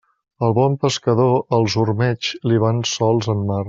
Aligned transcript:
Al 0.47 0.55
bon 0.59 0.77
pescador, 0.85 1.35
els 1.59 1.77
ormeigs 1.87 2.35
li 2.51 2.61
van 2.69 2.85
sols 2.99 3.35
en 3.37 3.51
mar. 3.53 3.59